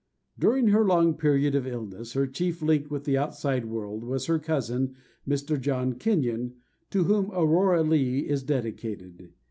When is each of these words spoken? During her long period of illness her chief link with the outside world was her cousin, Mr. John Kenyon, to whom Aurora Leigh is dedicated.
During 0.39 0.69
her 0.69 0.83
long 0.83 1.13
period 1.15 1.53
of 1.53 1.67
illness 1.67 2.13
her 2.13 2.25
chief 2.25 2.63
link 2.63 2.89
with 2.89 3.03
the 3.03 3.19
outside 3.19 3.65
world 3.65 4.03
was 4.03 4.25
her 4.25 4.39
cousin, 4.39 4.95
Mr. 5.29 5.61
John 5.61 5.93
Kenyon, 5.93 6.55
to 6.89 7.03
whom 7.03 7.29
Aurora 7.31 7.83
Leigh 7.83 8.27
is 8.27 8.41
dedicated. 8.41 9.29